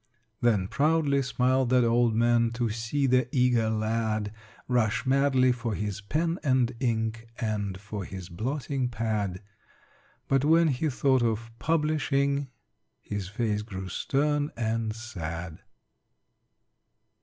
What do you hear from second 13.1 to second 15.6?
face grew stern and sad.